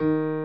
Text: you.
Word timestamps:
you. 0.00 0.35